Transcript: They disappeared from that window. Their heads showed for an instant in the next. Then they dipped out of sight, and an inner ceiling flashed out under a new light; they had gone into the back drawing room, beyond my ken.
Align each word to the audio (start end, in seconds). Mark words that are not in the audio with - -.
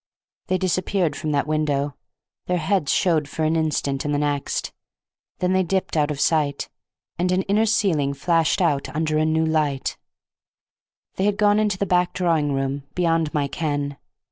They 0.47 0.57
disappeared 0.57 1.15
from 1.15 1.31
that 1.33 1.45
window. 1.45 1.93
Their 2.47 2.57
heads 2.57 2.91
showed 2.91 3.27
for 3.29 3.43
an 3.43 3.55
instant 3.55 4.03
in 4.03 4.11
the 4.11 4.17
next. 4.17 4.73
Then 5.37 5.53
they 5.53 5.61
dipped 5.61 5.95
out 5.95 6.09
of 6.09 6.19
sight, 6.19 6.69
and 7.19 7.31
an 7.31 7.43
inner 7.43 7.67
ceiling 7.67 8.15
flashed 8.15 8.63
out 8.63 8.89
under 8.95 9.19
a 9.19 9.25
new 9.25 9.45
light; 9.45 9.99
they 11.17 11.25
had 11.25 11.37
gone 11.37 11.59
into 11.59 11.77
the 11.77 11.85
back 11.85 12.13
drawing 12.13 12.51
room, 12.51 12.81
beyond 12.95 13.31
my 13.31 13.47
ken. 13.47 13.95